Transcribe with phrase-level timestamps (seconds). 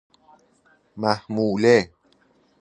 [0.97, 1.77] محموله